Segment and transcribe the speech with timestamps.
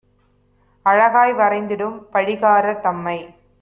[0.85, 3.17] அழகாய் வரைந்திடும் பழிகாரர் தம்மை